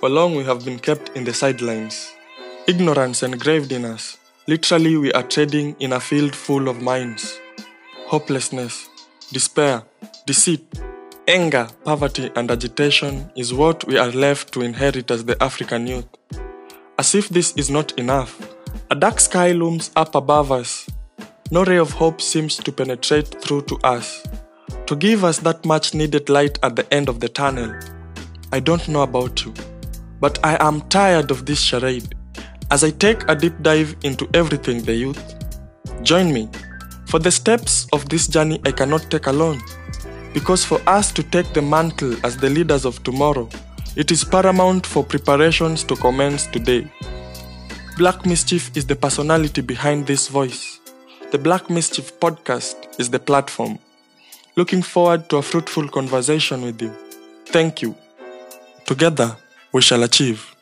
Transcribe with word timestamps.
For 0.00 0.08
long 0.08 0.34
we 0.34 0.44
have 0.44 0.64
been 0.64 0.78
kept 0.78 1.10
in 1.10 1.24
the 1.24 1.34
sidelines. 1.34 2.14
Ignorance 2.66 3.22
engraved 3.22 3.70
in 3.70 3.84
us. 3.84 4.16
Literally, 4.48 4.96
we 4.96 5.12
are 5.12 5.22
treading 5.22 5.76
in 5.78 5.92
a 5.92 6.00
field 6.00 6.34
full 6.34 6.70
of 6.70 6.80
mines. 6.80 7.38
Hopelessness, 8.06 8.88
despair, 9.30 9.82
deceit, 10.24 10.64
anger, 11.28 11.68
poverty, 11.84 12.30
and 12.34 12.50
agitation 12.50 13.30
is 13.36 13.52
what 13.52 13.86
we 13.86 13.98
are 13.98 14.10
left 14.10 14.54
to 14.54 14.62
inherit 14.62 15.10
as 15.10 15.26
the 15.26 15.40
African 15.42 15.86
youth. 15.86 16.08
As 16.98 17.14
if 17.14 17.28
this 17.28 17.52
is 17.58 17.68
not 17.68 17.92
enough, 17.98 18.40
a 18.90 18.94
dark 18.94 19.20
sky 19.20 19.52
looms 19.52 19.90
up 19.96 20.14
above 20.14 20.50
us. 20.50 20.88
No 21.50 21.62
ray 21.62 21.76
of 21.76 21.92
hope 21.92 22.22
seems 22.22 22.56
to 22.56 22.72
penetrate 22.72 23.42
through 23.42 23.62
to 23.66 23.78
us, 23.84 24.26
to 24.86 24.96
give 24.96 25.24
us 25.24 25.40
that 25.40 25.66
much 25.66 25.92
needed 25.92 26.30
light 26.30 26.58
at 26.62 26.74
the 26.74 26.90
end 26.90 27.10
of 27.10 27.20
the 27.20 27.28
tunnel. 27.28 27.78
I 28.50 28.60
don't 28.60 28.88
know 28.88 29.02
about 29.02 29.44
you, 29.44 29.52
but 30.20 30.38
I 30.44 30.56
am 30.60 30.82
tired 30.88 31.30
of 31.30 31.46
this 31.46 31.60
charade. 31.60 32.14
As 32.70 32.84
I 32.84 32.90
take 32.90 33.28
a 33.28 33.34
deep 33.34 33.54
dive 33.62 33.96
into 34.04 34.28
everything 34.34 34.82
the 34.82 34.94
youth, 34.94 35.34
join 36.02 36.32
me, 36.32 36.48
for 37.06 37.18
the 37.18 37.30
steps 37.30 37.88
of 37.92 38.08
this 38.08 38.28
journey 38.28 38.60
I 38.64 38.70
cannot 38.70 39.10
take 39.10 39.26
alone. 39.26 39.60
Because 40.32 40.64
for 40.64 40.80
us 40.86 41.10
to 41.12 41.24
take 41.24 41.52
the 41.52 41.62
mantle 41.62 42.14
as 42.24 42.36
the 42.36 42.48
leaders 42.50 42.84
of 42.84 43.02
tomorrow, 43.02 43.48
it 43.96 44.12
is 44.12 44.22
paramount 44.22 44.86
for 44.86 45.02
preparations 45.02 45.82
to 45.84 45.96
commence 45.96 46.46
today. 46.46 46.88
Black 47.98 48.24
Mischief 48.24 48.70
is 48.76 48.86
the 48.86 48.94
personality 48.94 49.60
behind 49.60 50.06
this 50.06 50.28
voice. 50.28 50.78
The 51.32 51.38
Black 51.38 51.68
Mischief 51.68 52.18
podcast 52.20 53.00
is 53.00 53.10
the 53.10 53.18
platform. 53.18 53.78
Looking 54.56 54.82
forward 54.82 55.28
to 55.30 55.38
a 55.38 55.42
fruitful 55.42 55.88
conversation 55.88 56.62
with 56.62 56.80
you. 56.80 56.94
Thank 57.46 57.82
you. 57.82 57.96
Together, 58.86 59.36
we 59.72 59.80
shall 59.80 60.02
achieve. 60.02 60.54